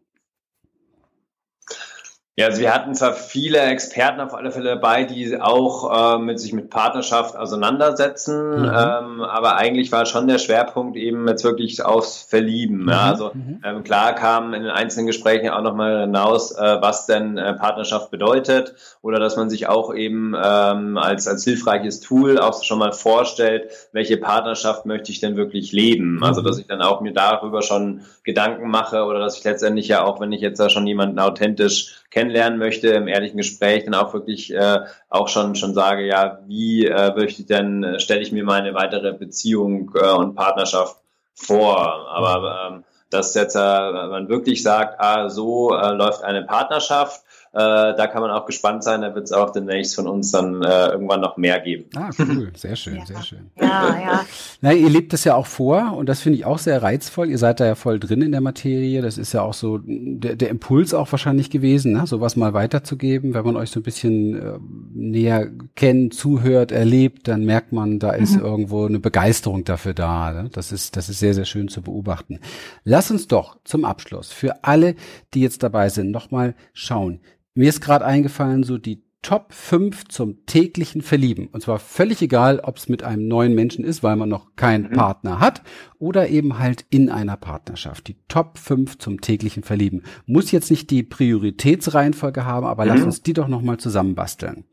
[2.37, 6.41] Ja, also wir hatten zwar viele Experten auf alle Fälle dabei, die auch äh, mit
[6.41, 8.65] sich mit Partnerschaft auseinandersetzen, mhm.
[8.65, 12.83] ähm, aber eigentlich war schon der Schwerpunkt eben jetzt wirklich aufs Verlieben.
[12.83, 12.89] Mhm.
[12.89, 13.31] Ja, also
[13.63, 18.11] ähm, klar kam in den einzelnen Gesprächen auch nochmal hinaus, äh, was denn äh, Partnerschaft
[18.11, 22.91] bedeutet oder dass man sich auch eben ähm, als als hilfreiches Tool auch schon mal
[22.91, 26.25] vorstellt, welche Partnerschaft möchte ich denn wirklich leben.
[26.25, 26.47] Also mhm.
[26.47, 30.21] dass ich dann auch mir darüber schon Gedanken mache oder dass ich letztendlich ja auch,
[30.21, 34.53] wenn ich jetzt da schon jemanden authentisch kennenlernen möchte im ehrlichen Gespräch, dann auch wirklich
[34.55, 38.45] äh, auch schon schon sage, ja, wie äh, möchte ich denn, äh, stelle ich mir
[38.45, 40.97] meine weitere Beziehung äh, und Partnerschaft
[41.35, 42.09] vor.
[42.09, 47.23] Aber ähm, dass jetzt äh, man wirklich sagt, ah, so äh, läuft eine Partnerschaft,
[47.59, 49.03] da kann man auch gespannt sein.
[49.03, 51.85] Da wird es auch demnächst von uns dann äh, irgendwann noch mehr geben.
[51.95, 52.51] Ah, cool.
[52.57, 53.07] Sehr schön, ja.
[53.07, 53.51] sehr schön.
[53.61, 54.25] Ja, ja.
[54.61, 57.31] Na, ihr lebt das ja auch vor und das finde ich auch sehr reizvoll.
[57.31, 59.03] Ihr seid da ja voll drin in der Materie.
[59.03, 62.07] Das ist ja auch so der, der Impuls auch wahrscheinlich gewesen, ne?
[62.07, 63.35] sowas mal weiterzugeben.
[63.35, 64.59] Wenn man euch so ein bisschen äh,
[64.95, 68.45] näher kennt, zuhört, erlebt, dann merkt man, da ist mhm.
[68.45, 70.33] irgendwo eine Begeisterung dafür da.
[70.33, 70.51] Ne?
[70.53, 72.41] Das ist, das ist sehr, sehr schön zu beobachten.
[72.85, 74.95] Lass uns doch zum Abschluss für alle,
[75.35, 77.21] die jetzt dabei sind, nochmal schauen.
[77.55, 81.47] Mir ist gerade eingefallen, so die Top 5 zum täglichen Verlieben.
[81.47, 84.91] Und zwar völlig egal, ob es mit einem neuen Menschen ist, weil man noch keinen
[84.91, 84.97] mhm.
[84.97, 85.63] Partner hat,
[85.99, 88.07] oder eben halt in einer Partnerschaft.
[88.09, 90.03] Die Top 5 zum täglichen Verlieben.
[90.27, 92.91] Muss jetzt nicht die Prioritätsreihenfolge haben, aber mhm.
[92.91, 94.65] lasst uns die doch nochmal zusammenbasteln.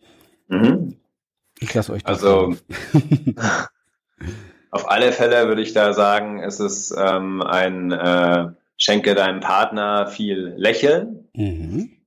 [0.50, 0.98] Mhm.
[1.60, 2.22] Ich lasse euch das.
[2.22, 2.56] Also,
[4.72, 10.08] auf alle Fälle würde ich da sagen, es ist ähm, ein äh, Schenke deinem Partner
[10.08, 11.30] viel Lächeln.
[11.34, 12.01] Mhm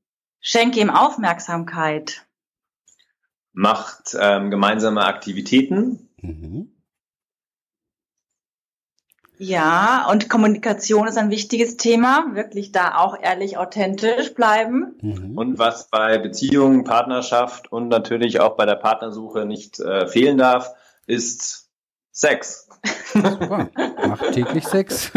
[0.47, 2.27] Schenke ihm Aufmerksamkeit.
[3.55, 6.11] Macht ähm, gemeinsame Aktivitäten.
[6.21, 6.71] Mhm.
[9.39, 12.35] Ja, und Kommunikation ist ein wichtiges Thema.
[12.35, 14.99] Wirklich da auch ehrlich, authentisch bleiben.
[15.01, 15.39] Mhm.
[15.39, 20.75] Und was bei Beziehungen, Partnerschaft und natürlich auch bei der Partnersuche nicht äh, fehlen darf,
[21.07, 21.64] ist
[22.17, 22.69] Sex.
[23.13, 23.69] Super.
[24.09, 25.11] Macht täglich Sex.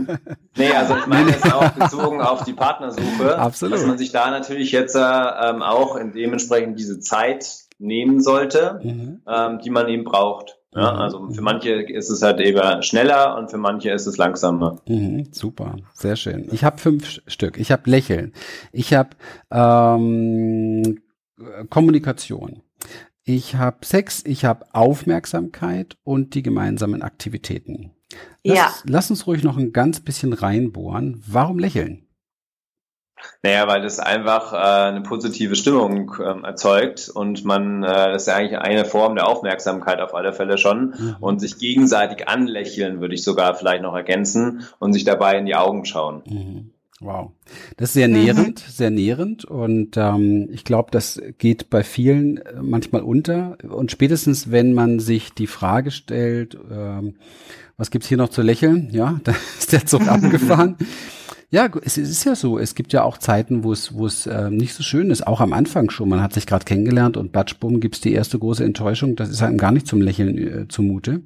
[0.56, 3.38] nee, also ich meine jetzt auch bezogen auf die Partnersuche.
[3.38, 3.74] Absolut.
[3.74, 9.22] Dass man sich da natürlich jetzt ähm, auch in dementsprechend diese Zeit nehmen sollte, mhm.
[9.26, 10.58] ähm, die man eben braucht.
[10.74, 10.98] Ja, mhm.
[10.98, 14.82] also für manche ist es halt eben schneller und für manche ist es langsamer.
[14.86, 16.48] Mhm, super, sehr schön.
[16.52, 17.58] Ich habe fünf Stück.
[17.58, 18.34] Ich habe Lächeln.
[18.72, 19.10] Ich habe
[19.50, 21.00] ähm,
[21.70, 22.62] Kommunikation.
[23.24, 27.92] Ich habe Sex, ich habe Aufmerksamkeit und die gemeinsamen Aktivitäten.
[28.42, 28.72] Lass, ja.
[28.84, 31.22] lass uns ruhig noch ein ganz bisschen reinbohren.
[31.26, 32.06] Warum lächeln?
[33.42, 38.28] Naja, weil das einfach äh, eine positive Stimmung ähm, erzeugt und man, äh, das ist
[38.28, 41.16] ja eigentlich eine Form der Aufmerksamkeit auf alle Fälle schon mhm.
[41.20, 45.54] und sich gegenseitig anlächeln, würde ich sogar vielleicht noch ergänzen und sich dabei in die
[45.54, 46.22] Augen schauen.
[46.26, 46.70] Mhm.
[47.02, 47.32] Wow.
[47.76, 48.14] Das ist sehr mhm.
[48.14, 48.70] nährend, mhm.
[48.70, 54.50] sehr nährend und ähm, ich glaube, das geht bei vielen äh, manchmal unter und spätestens,
[54.50, 57.16] wenn man sich die Frage stellt, ähm,
[57.76, 58.90] was gibt's hier noch zu lächeln?
[58.92, 60.76] Ja, da ist der Zug abgefahren.
[61.52, 62.58] Ja, es ist ja so.
[62.58, 65.26] Es gibt ja auch Zeiten, wo es, wo es äh, nicht so schön ist.
[65.26, 66.08] Auch am Anfang schon.
[66.08, 69.16] Man hat sich gerade kennengelernt und batschbumm gibt's die erste große Enttäuschung.
[69.16, 71.20] Das ist einem gar nicht zum Lächeln äh, zumute.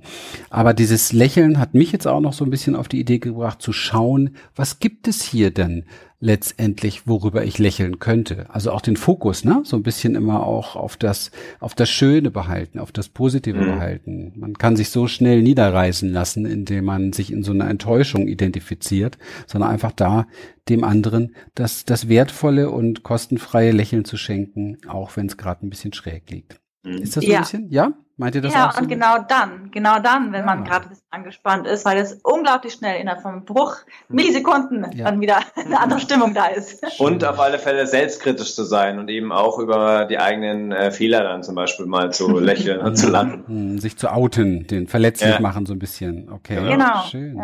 [0.50, 3.62] Aber dieses Lächeln hat mich jetzt auch noch so ein bisschen auf die Idee gebracht,
[3.62, 5.84] zu schauen, was gibt es hier denn
[6.18, 8.46] letztendlich, worüber ich lächeln könnte.
[8.48, 9.62] Also auch den Fokus, ne?
[9.64, 13.66] So ein bisschen immer auch auf das, auf das Schöne behalten, auf das Positive mhm.
[13.66, 14.32] behalten.
[14.36, 19.18] Man kann sich so schnell niederreißen lassen, indem man sich in so einer Enttäuschung identifiziert,
[19.46, 20.26] sondern einfach da
[20.68, 25.70] dem anderen das, das wertvolle und kostenfreie Lächeln zu schenken, auch wenn es gerade ein
[25.70, 26.60] bisschen schräg liegt.
[26.86, 26.98] Mhm.
[26.98, 27.38] Ist das so ja.
[27.38, 27.70] ein bisschen?
[27.70, 27.92] Ja?
[28.16, 28.80] Meint ihr das ja, auch so?
[28.80, 30.46] und genau dann, genau dann, wenn ja.
[30.46, 33.76] man gerade ein bisschen angespannt ist, weil es unglaublich schnell innerhalb von einem Bruch,
[34.08, 35.04] Millisekunden, ja.
[35.04, 36.82] dann wieder eine andere Stimmung da ist.
[36.98, 41.24] Und auf alle Fälle selbstkritisch zu sein und eben auch über die eigenen äh, Fehler
[41.24, 43.44] dann zum Beispiel mal zu lächeln und zu lachen.
[43.46, 45.40] Hm, sich zu outen, den verletzlich ja.
[45.40, 46.30] machen so ein bisschen.
[46.30, 47.02] Okay, genau.
[47.10, 47.42] schön.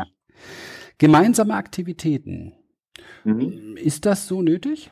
[0.96, 2.54] Gemeinsame Aktivitäten.
[3.24, 3.76] Mhm.
[3.76, 4.90] Ist das so nötig?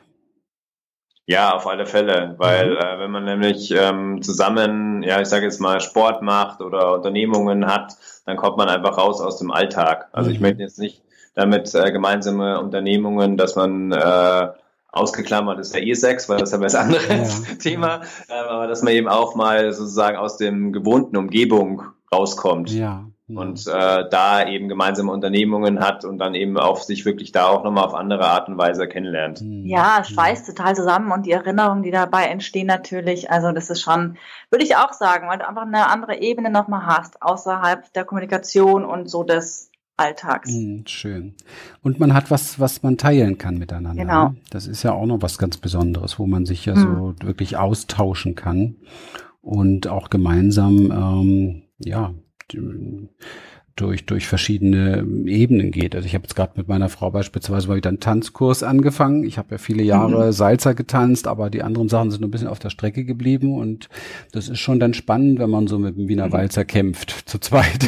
[1.27, 2.77] Ja, auf alle Fälle, weil mhm.
[2.77, 7.67] äh, wenn man nämlich ähm, zusammen, ja, ich sage jetzt mal Sport macht oder Unternehmungen
[7.67, 10.09] hat, dann kommt man einfach raus aus dem Alltag.
[10.11, 10.35] Also mhm.
[10.35, 11.01] ich möchte jetzt nicht
[11.35, 14.47] damit äh, gemeinsame Unternehmungen, dass man äh,
[14.91, 17.55] ausgeklammert ist der E6, weil das ist ja das andere ja.
[17.59, 22.71] Thema, äh, aber dass man eben auch mal sozusagen aus dem gewohnten Umgebung rauskommt.
[22.71, 23.05] Ja.
[23.31, 23.37] Mhm.
[23.37, 27.63] und äh, da eben gemeinsame Unternehmungen hat und dann eben auch sich wirklich da auch
[27.63, 29.41] nochmal auf andere Art und Weise kennenlernt.
[29.41, 29.65] Mhm.
[29.65, 33.81] Ja, es schweißt total zusammen und die Erinnerungen, die dabei entstehen natürlich, also das ist
[33.81, 34.17] schon,
[34.49, 38.85] würde ich auch sagen, weil du einfach eine andere Ebene nochmal hast, außerhalb der Kommunikation
[38.85, 40.51] und so des Alltags.
[40.51, 41.35] Mhm, schön.
[41.83, 44.01] Und man hat was, was man teilen kann miteinander.
[44.01, 44.29] Genau.
[44.29, 44.35] Ne?
[44.49, 47.15] Das ist ja auch noch was ganz Besonderes, wo man sich ja mhm.
[47.19, 48.77] so wirklich austauschen kann
[49.41, 52.13] und auch gemeinsam, ähm, ja,
[52.51, 53.07] doing
[53.75, 55.95] durch, durch verschiedene Ebenen geht.
[55.95, 59.23] Also ich habe jetzt gerade mit meiner Frau beispielsweise mal wieder einen Tanzkurs angefangen.
[59.23, 60.31] Ich habe ja viele Jahre mhm.
[60.31, 63.89] Salzer getanzt, aber die anderen Sachen sind ein bisschen auf der Strecke geblieben und
[64.31, 66.33] das ist schon dann spannend, wenn man so mit dem Wiener mhm.
[66.33, 67.87] Walzer kämpft, zu zweit.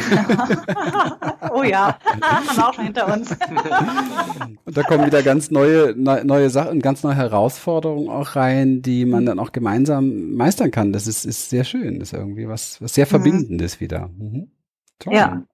[1.52, 3.30] oh ja, haben wir auch schon hinter uns.
[4.64, 9.26] und da kommen wieder ganz neue, neue Sachen, ganz neue Herausforderungen auch rein, die man
[9.26, 10.92] dann auch gemeinsam meistern kann.
[10.92, 11.98] Das ist, ist sehr schön.
[11.98, 13.10] Das ist irgendwie was, was sehr mhm.
[13.10, 13.80] Verbindendes mhm.
[13.80, 14.10] wieder.
[14.18, 14.48] Mhm.
[14.98, 15.14] Toll.
[15.14, 15.44] Ja.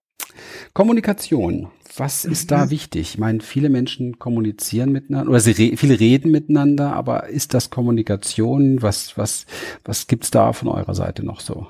[0.72, 1.68] Kommunikation.
[1.96, 2.70] Was ist da mhm.
[2.70, 3.00] wichtig?
[3.00, 7.70] Ich meine, viele Menschen kommunizieren miteinander oder sie re viele reden miteinander, aber ist das
[7.70, 8.83] Kommunikation?
[8.83, 9.46] Was, was,
[9.85, 11.66] was gibt's da von eurer Seite noch so?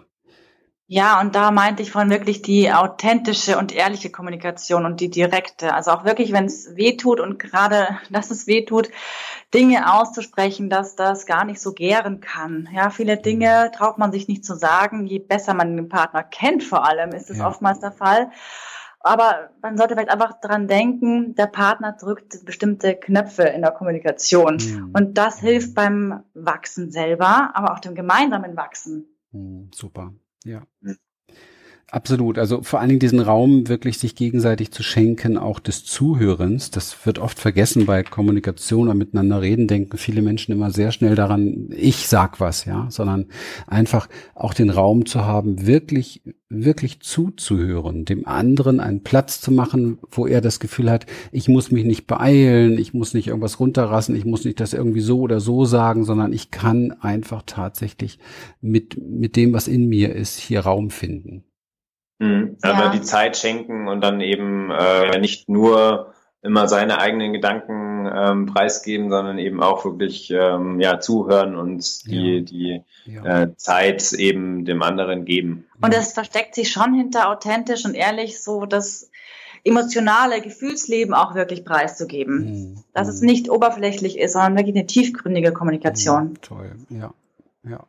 [0.92, 5.72] Ja, und da meinte ich von wirklich die authentische und ehrliche Kommunikation und die direkte.
[5.72, 8.90] Also auch wirklich, wenn es weh tut und gerade, dass es weh tut,
[9.54, 12.68] Dinge auszusprechen, dass das gar nicht so gären kann.
[12.74, 15.06] Ja, viele Dinge traut man sich nicht zu sagen.
[15.06, 17.46] Je besser man den Partner kennt, vor allem, ist es ja.
[17.46, 18.32] oftmals der Fall.
[18.98, 24.56] Aber man sollte vielleicht einfach dran denken, der Partner drückt bestimmte Knöpfe in der Kommunikation.
[24.56, 24.90] Mhm.
[24.92, 29.06] Und das hilft beim Wachsen selber, aber auch dem gemeinsamen Wachsen.
[29.30, 30.12] Mhm, super.
[30.44, 30.66] Ja.
[31.92, 32.38] Absolut.
[32.38, 36.70] Also vor allen Dingen diesen Raum wirklich sich gegenseitig zu schenken, auch des Zuhörens.
[36.70, 41.16] Das wird oft vergessen bei Kommunikation oder miteinander reden, denken viele Menschen immer sehr schnell
[41.16, 43.26] daran, ich sag was, ja, sondern
[43.66, 49.98] einfach auch den Raum zu haben, wirklich, wirklich zuzuhören, dem anderen einen Platz zu machen,
[50.12, 54.14] wo er das Gefühl hat, ich muss mich nicht beeilen, ich muss nicht irgendwas runterrassen,
[54.14, 58.20] ich muss nicht das irgendwie so oder so sagen, sondern ich kann einfach tatsächlich
[58.60, 61.42] mit, mit dem, was in mir ist, hier Raum finden.
[62.20, 62.56] Mhm.
[62.62, 62.88] Aber ja.
[62.90, 69.10] die Zeit schenken und dann eben äh, nicht nur immer seine eigenen Gedanken ähm, preisgeben,
[69.10, 72.40] sondern eben auch wirklich ähm, ja zuhören und die ja.
[72.40, 73.42] die ja.
[73.42, 75.66] Äh, Zeit eben dem anderen geben.
[75.82, 79.10] Und es versteckt sich schon hinter authentisch und ehrlich so das
[79.64, 82.84] emotionale Gefühlsleben auch wirklich preiszugeben, mhm.
[82.94, 83.26] dass es mhm.
[83.26, 86.30] nicht oberflächlich ist, sondern wirklich eine tiefgründige Kommunikation.
[86.30, 86.40] Mhm.
[86.40, 87.12] Toll, ja,
[87.68, 87.80] ja.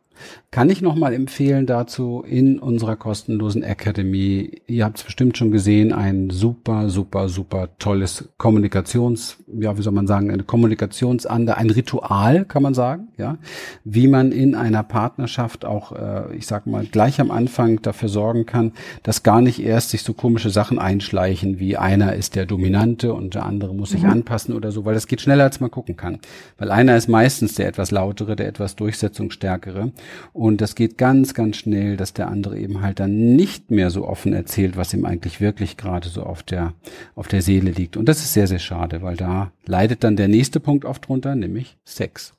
[0.54, 4.62] Kann ich nochmal empfehlen dazu in unserer kostenlosen Academy.
[4.68, 9.94] Ihr habt es bestimmt schon gesehen, ein super, super, super tolles Kommunikations, ja, wie soll
[9.94, 13.38] man sagen, eine Kommunikationsander, ein Ritual, kann man sagen, ja,
[13.86, 18.46] wie man in einer Partnerschaft auch, äh, ich sag mal, gleich am Anfang dafür sorgen
[18.46, 23.14] kann, dass gar nicht erst sich so komische Sachen einschleichen, wie einer ist der Dominante
[23.14, 24.10] und der andere muss sich mhm.
[24.10, 26.20] anpassen oder so, weil das geht schneller, als man gucken kann.
[26.58, 29.92] Weil einer ist meistens der etwas lautere, der etwas durchsetzungsstärkere
[30.34, 34.08] und das geht ganz, ganz schnell, dass der andere eben halt dann nicht mehr so
[34.08, 36.74] offen erzählt, was ihm eigentlich wirklich gerade so auf der,
[37.16, 37.98] auf der Seele liegt.
[37.98, 41.36] Und das ist sehr, sehr schade, weil da leidet dann der nächste Punkt oft drunter,
[41.36, 42.34] nämlich Sex.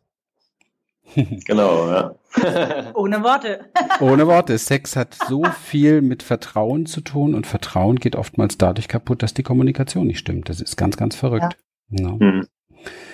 [1.47, 2.15] Genau, ja.
[2.95, 3.67] Ohne Worte.
[4.01, 4.57] Ohne Worte.
[4.57, 9.35] Sex hat so viel mit Vertrauen zu tun und Vertrauen geht oftmals dadurch kaputt, dass
[9.35, 10.49] die Kommunikation nicht stimmt.
[10.49, 11.59] Das ist ganz, ganz verrückt.
[11.91, 12.09] Ja.
[12.09, 12.19] Ja.
[12.19, 12.47] Hm.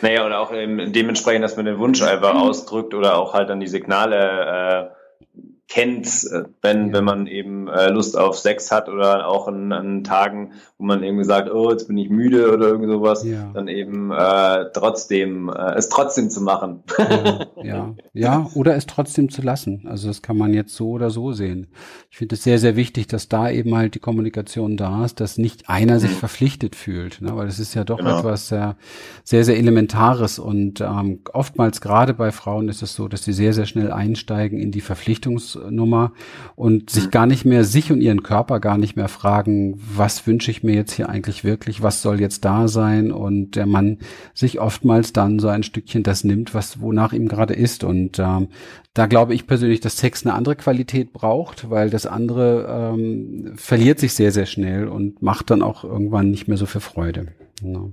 [0.00, 2.40] Naja, oder auch eben dementsprechend, dass man den Wunsch einfach mhm.
[2.40, 7.90] ausdrückt oder auch halt dann die Signale äh, kennt, äh, wenn, wenn man eben äh,
[7.90, 11.88] Lust auf Sex hat oder auch an, an Tagen, wo man irgendwie sagt, oh, jetzt
[11.88, 13.50] bin ich müde oder irgend sowas, ja.
[13.52, 16.82] dann eben äh, trotzdem, äh, es trotzdem zu machen.
[16.98, 19.86] Ja, ja, ja, oder es trotzdem zu lassen.
[19.86, 21.66] Also das kann man jetzt so oder so sehen.
[22.10, 25.36] Ich finde es sehr, sehr wichtig, dass da eben halt die Kommunikation da ist, dass
[25.36, 26.16] nicht einer sich mhm.
[26.16, 27.36] verpflichtet fühlt, ne?
[27.36, 28.20] weil das ist ja doch genau.
[28.20, 28.76] etwas sehr,
[29.22, 33.52] sehr, sehr Elementares und ähm, oftmals gerade bei Frauen ist es so, dass sie sehr,
[33.52, 36.12] sehr schnell einsteigen in die Verpflichtungs Nummer
[36.56, 37.10] und sich mhm.
[37.10, 40.74] gar nicht mehr, sich und ihren Körper gar nicht mehr fragen, was wünsche ich mir
[40.74, 43.98] jetzt hier eigentlich wirklich, was soll jetzt da sein und der Mann
[44.34, 48.48] sich oftmals dann so ein Stückchen das nimmt, was wonach ihm gerade ist und ähm,
[48.94, 54.00] da glaube ich persönlich, dass Sex eine andere Qualität braucht, weil das andere ähm, verliert
[54.00, 57.28] sich sehr, sehr schnell und macht dann auch irgendwann nicht mehr so viel Freude.
[57.62, 57.88] Ja.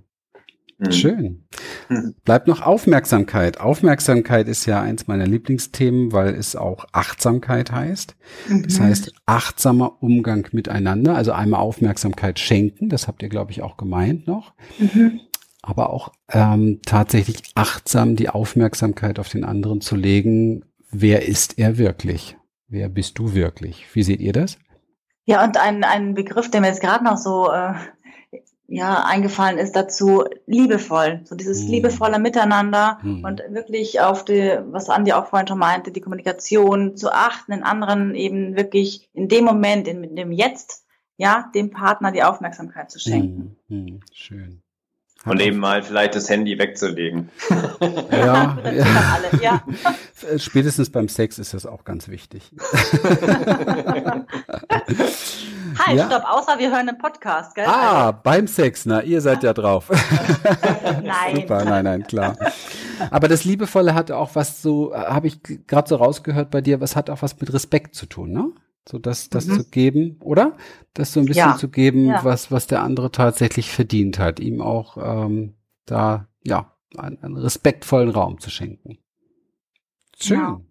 [0.78, 0.92] Mhm.
[0.92, 1.48] Schön.
[1.90, 2.16] Mhm.
[2.26, 3.60] Bleibt noch Aufmerksamkeit.
[3.60, 8.16] Aufmerksamkeit ist ja eins meiner Lieblingsthemen, weil es auch Achtsamkeit heißt.
[8.64, 8.84] Das mhm.
[8.84, 11.16] heißt, achtsamer Umgang miteinander.
[11.16, 14.54] Also einmal Aufmerksamkeit schenken, das habt ihr, glaube ich, auch gemeint noch.
[14.80, 15.22] Mhm.
[15.62, 20.66] Aber auch ähm, tatsächlich achtsam die Aufmerksamkeit auf den anderen zu legen.
[20.92, 22.38] Wer ist er wirklich?
[22.68, 23.86] Wer bist du wirklich?
[23.94, 24.58] Wie seht ihr das?
[25.26, 27.74] Ja, und ein, ein Begriff, der mir jetzt gerade noch so äh,
[28.68, 31.22] ja, eingefallen ist dazu, liebevoll.
[31.24, 31.72] So dieses mhm.
[31.72, 33.24] liebevolle Miteinander mhm.
[33.24, 37.64] und wirklich auf die, was Andi auch vorhin schon meinte, die Kommunikation zu achten, den
[37.64, 40.86] anderen eben wirklich in dem Moment, in dem Jetzt,
[41.18, 43.58] ja, dem Partner die Aufmerksamkeit zu schenken.
[43.68, 44.02] Mhm.
[44.12, 44.62] Schön.
[45.26, 47.30] Und eben mal vielleicht das Handy wegzulegen.
[48.12, 49.32] Ja, ja.
[49.42, 49.64] ja.
[50.38, 52.52] Spätestens beim Sex ist das auch ganz wichtig.
[55.80, 56.06] Halt, ja?
[56.06, 57.66] stopp, außer wir hören einen Podcast, gell?
[57.68, 58.20] Ah, also.
[58.24, 59.90] beim Sex, na, ihr seid ja drauf.
[61.04, 61.36] nein.
[61.36, 62.38] Super, nein, nein, klar.
[63.12, 66.96] Aber das Liebevolle hat auch was so, habe ich gerade so rausgehört bei dir, was
[66.96, 68.52] hat auch was mit Respekt zu tun, ne?
[68.88, 69.54] So das, das mhm.
[69.56, 70.56] zu geben, oder?
[70.94, 71.58] Das so ein bisschen ja.
[71.58, 72.24] zu geben, ja.
[72.24, 78.10] was, was der andere tatsächlich verdient hat, ihm auch ähm, da, ja, einen, einen respektvollen
[78.10, 79.00] Raum zu schenken.
[80.20, 80.40] Schön.
[80.40, 80.62] Ja.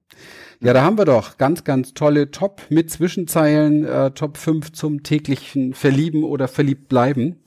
[0.61, 5.03] Ja, da haben wir doch ganz, ganz tolle Top mit Zwischenzeilen, äh, Top 5 zum
[5.03, 7.42] täglichen Verlieben oder verliebt bleiben.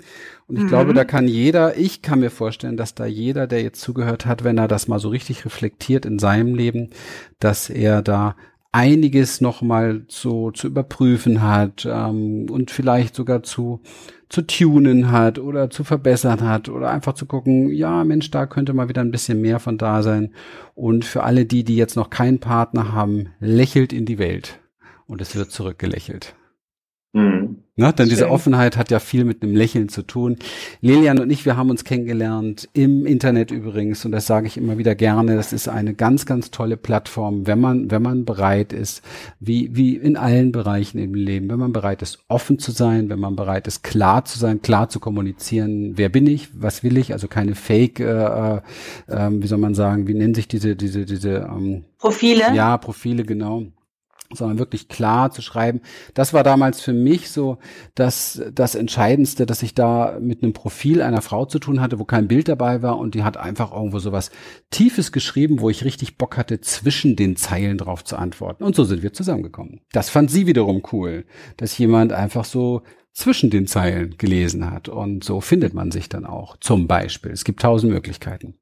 [0.45, 0.67] Und ich mhm.
[0.67, 4.43] glaube, da kann jeder, ich kann mir vorstellen, dass da jeder, der jetzt zugehört hat,
[4.43, 6.91] wenn er das mal so richtig reflektiert in seinem Leben,
[7.39, 8.35] dass er da
[8.77, 13.81] einiges nochmal so zu überprüfen hat ähm, und vielleicht sogar zu
[14.29, 18.73] zu tunen hat oder zu verbessern hat oder einfach zu gucken, ja Mensch, da könnte
[18.73, 20.33] mal wieder ein bisschen mehr von da sein.
[20.75, 24.59] Und für alle die, die jetzt noch keinen Partner haben, lächelt in die Welt
[25.07, 26.35] und es wird zurückgelächelt.
[27.13, 27.63] Mhm.
[27.79, 27.93] Ne?
[27.93, 28.09] Denn Schön.
[28.09, 30.37] diese Offenheit hat ja viel mit einem Lächeln zu tun.
[30.81, 34.79] Lilian und ich, wir haben uns kennengelernt im Internet übrigens und das sage ich immer
[34.79, 35.35] wieder gerne.
[35.35, 39.03] Das ist eine ganz, ganz tolle Plattform, wenn man, wenn man bereit ist,
[39.39, 43.19] wie, wie in allen Bereichen im Leben, wenn man bereit ist, offen zu sein, wenn
[43.19, 47.13] man bereit ist, klar zu sein, klar zu kommunizieren, wer bin ich, was will ich,
[47.13, 48.05] also keine Fake, äh,
[48.55, 48.61] äh,
[49.07, 52.55] ähm, wie soll man sagen, wie nennen sich diese, diese, diese ähm, Profile?
[52.55, 53.67] Ja, Profile, genau
[54.33, 55.81] sondern wirklich klar zu schreiben.
[56.13, 57.57] Das war damals für mich so
[57.95, 62.05] das, das Entscheidendste, dass ich da mit einem Profil einer Frau zu tun hatte, wo
[62.05, 64.31] kein Bild dabei war und die hat einfach irgendwo so was
[64.69, 68.63] Tiefes geschrieben, wo ich richtig Bock hatte, zwischen den Zeilen drauf zu antworten.
[68.63, 69.81] Und so sind wir zusammengekommen.
[69.91, 71.25] Das fand sie wiederum cool,
[71.57, 74.89] dass jemand einfach so zwischen den Zeilen gelesen hat.
[74.89, 76.57] Und so findet man sich dann auch.
[76.57, 77.31] Zum Beispiel.
[77.31, 78.59] Es gibt tausend Möglichkeiten.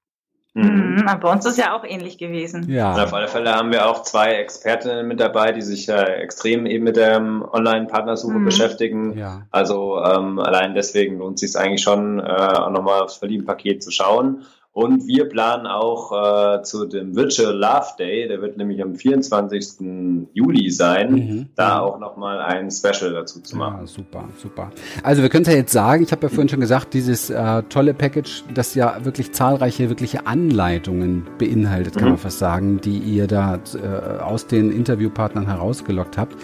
[0.55, 0.95] Mhm.
[0.95, 1.19] mhm.
[1.19, 2.69] Bei uns ist ja auch ähnlich gewesen.
[2.69, 2.93] Ja.
[2.93, 6.65] Und auf alle Fälle haben wir auch zwei Expertinnen mit dabei, die sich äh, extrem
[6.65, 8.45] eben mit der ähm, Online-Partnersuche mhm.
[8.45, 9.17] beschäftigen.
[9.17, 9.41] Ja.
[9.51, 13.91] Also ähm, allein deswegen lohnt es sich eigentlich schon, äh, auch nochmal aufs Verlieben-Paket zu
[13.91, 14.45] schauen.
[14.75, 20.27] Und wir planen auch äh, zu dem Virtual Love Day, der wird nämlich am 24.
[20.33, 21.45] Juli sein, mhm.
[21.55, 23.77] da auch nochmal ein Special dazu zu machen.
[23.79, 24.71] Ja, super, super.
[25.01, 27.63] Also wir können es ja jetzt sagen, ich habe ja vorhin schon gesagt, dieses äh,
[27.69, 32.09] tolle Package, das ja wirklich zahlreiche wirkliche Anleitungen beinhaltet, kann mhm.
[32.09, 36.35] man fast sagen, die ihr da äh, aus den Interviewpartnern herausgelockt habt.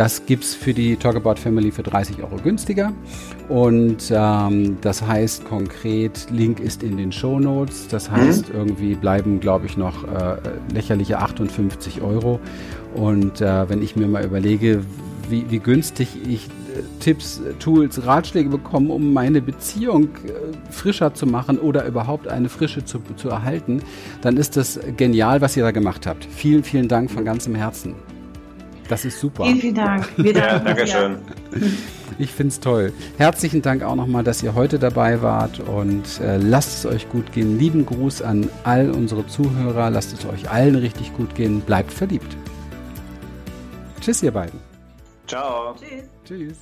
[0.00, 2.90] Das gibt's für die Talkabout Family für 30 Euro günstiger.
[3.50, 7.86] Und ähm, das heißt konkret, Link ist in den Show Notes.
[7.86, 8.16] Das mhm.
[8.16, 8.54] heißt, mhm.
[8.54, 10.38] irgendwie bleiben, glaube ich, noch äh,
[10.72, 12.40] lächerliche 58 Euro.
[12.94, 14.82] Und äh, wenn ich mir mal überlege,
[15.28, 21.26] wie, wie günstig ich äh, Tipps, Tools, Ratschläge bekomme, um meine Beziehung äh, frischer zu
[21.26, 23.82] machen oder überhaupt eine Frische zu, zu erhalten,
[24.22, 26.24] dann ist das genial, was ihr da gemacht habt.
[26.24, 27.96] Vielen, vielen Dank von ganzem Herzen.
[28.90, 29.44] Das ist super.
[29.44, 30.08] Vielen, vielen Dank.
[30.16, 31.18] Wir ja, danke schön.
[32.18, 32.92] Ich finde es toll.
[33.18, 37.30] Herzlichen Dank auch nochmal, dass ihr heute dabei wart und äh, lasst es euch gut
[37.32, 37.56] gehen.
[37.56, 39.90] Lieben Gruß an all unsere Zuhörer.
[39.90, 41.60] Lasst es euch allen richtig gut gehen.
[41.60, 42.36] Bleibt verliebt.
[44.00, 44.58] Tschüss, ihr beiden.
[45.28, 45.76] Ciao.
[45.78, 46.08] Tschüss.
[46.24, 46.58] Tschüss.